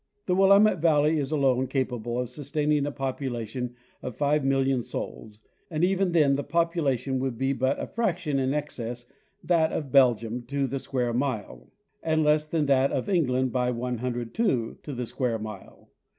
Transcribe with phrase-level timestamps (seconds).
[0.25, 5.37] The Willamette valley is alone capable of sustaining a population of 5,000,000 souls,
[5.69, 9.05] and even then the population would be but a fraction in excess
[9.43, 14.79] that of Belgium to the square mile, and less than that of England by 102
[14.81, 15.91] to the square mile.